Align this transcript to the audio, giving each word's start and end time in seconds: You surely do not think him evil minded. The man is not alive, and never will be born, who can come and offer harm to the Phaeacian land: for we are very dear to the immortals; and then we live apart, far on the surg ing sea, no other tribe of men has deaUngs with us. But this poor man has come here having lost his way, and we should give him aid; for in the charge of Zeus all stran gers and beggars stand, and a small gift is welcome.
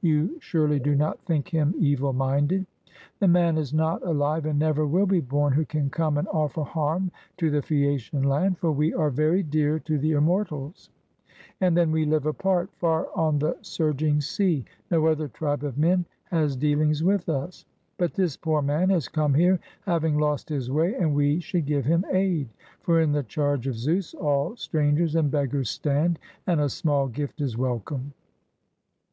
You 0.00 0.36
surely 0.40 0.80
do 0.80 0.96
not 0.96 1.20
think 1.26 1.46
him 1.48 1.72
evil 1.78 2.12
minded. 2.12 2.66
The 3.20 3.28
man 3.28 3.56
is 3.56 3.72
not 3.72 4.04
alive, 4.04 4.44
and 4.44 4.58
never 4.58 4.84
will 4.84 5.06
be 5.06 5.20
born, 5.20 5.52
who 5.52 5.64
can 5.64 5.90
come 5.90 6.18
and 6.18 6.26
offer 6.26 6.64
harm 6.64 7.12
to 7.36 7.52
the 7.52 7.62
Phaeacian 7.62 8.24
land: 8.24 8.58
for 8.58 8.72
we 8.72 8.92
are 8.92 9.10
very 9.10 9.44
dear 9.44 9.78
to 9.78 9.96
the 9.96 10.10
immortals; 10.10 10.90
and 11.60 11.76
then 11.76 11.92
we 11.92 12.04
live 12.04 12.26
apart, 12.26 12.68
far 12.74 13.06
on 13.16 13.38
the 13.38 13.56
surg 13.62 14.02
ing 14.02 14.20
sea, 14.20 14.64
no 14.90 15.06
other 15.06 15.28
tribe 15.28 15.62
of 15.62 15.78
men 15.78 16.04
has 16.32 16.56
deaUngs 16.56 17.02
with 17.04 17.28
us. 17.28 17.64
But 17.96 18.14
this 18.14 18.36
poor 18.36 18.62
man 18.62 18.90
has 18.90 19.06
come 19.06 19.34
here 19.34 19.60
having 19.82 20.18
lost 20.18 20.48
his 20.48 20.68
way, 20.68 20.96
and 20.96 21.14
we 21.14 21.38
should 21.38 21.64
give 21.64 21.84
him 21.84 22.04
aid; 22.10 22.48
for 22.82 23.00
in 23.00 23.12
the 23.12 23.22
charge 23.22 23.68
of 23.68 23.76
Zeus 23.76 24.14
all 24.14 24.56
stran 24.56 24.96
gers 24.96 25.14
and 25.14 25.30
beggars 25.30 25.70
stand, 25.70 26.18
and 26.44 26.60
a 26.60 26.68
small 26.68 27.06
gift 27.06 27.40
is 27.40 27.56
welcome. 27.56 28.12